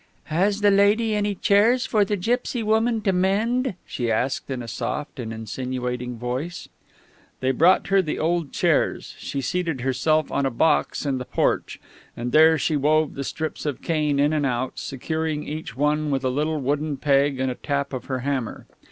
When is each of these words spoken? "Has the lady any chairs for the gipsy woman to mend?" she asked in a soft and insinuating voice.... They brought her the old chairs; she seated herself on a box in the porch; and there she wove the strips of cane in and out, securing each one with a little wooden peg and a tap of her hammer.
"Has 0.33 0.61
the 0.61 0.71
lady 0.71 1.13
any 1.13 1.35
chairs 1.35 1.85
for 1.85 2.03
the 2.03 2.17
gipsy 2.17 2.63
woman 2.63 3.01
to 3.01 3.11
mend?" 3.13 3.75
she 3.85 4.09
asked 4.09 4.49
in 4.49 4.63
a 4.63 4.67
soft 4.67 5.19
and 5.19 5.31
insinuating 5.31 6.17
voice.... 6.17 6.69
They 7.39 7.51
brought 7.51 7.89
her 7.89 8.01
the 8.01 8.17
old 8.17 8.51
chairs; 8.51 9.13
she 9.19 9.41
seated 9.41 9.81
herself 9.81 10.31
on 10.31 10.43
a 10.43 10.49
box 10.49 11.05
in 11.05 11.19
the 11.19 11.25
porch; 11.25 11.79
and 12.17 12.31
there 12.31 12.57
she 12.57 12.75
wove 12.75 13.13
the 13.13 13.23
strips 13.23 13.63
of 13.63 13.83
cane 13.83 14.19
in 14.19 14.33
and 14.33 14.43
out, 14.43 14.79
securing 14.79 15.47
each 15.47 15.77
one 15.77 16.09
with 16.09 16.23
a 16.23 16.29
little 16.29 16.59
wooden 16.59 16.97
peg 16.97 17.39
and 17.39 17.51
a 17.51 17.61
tap 17.61 17.93
of 17.93 18.05
her 18.05 18.21
hammer. 18.21 18.65